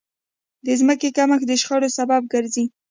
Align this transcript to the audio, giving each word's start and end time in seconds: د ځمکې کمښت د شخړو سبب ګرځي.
د 0.65 0.67
ځمکې 0.79 1.09
کمښت 1.17 1.45
د 1.47 1.51
شخړو 1.61 1.89
سبب 1.97 2.21
ګرځي. 2.33 2.65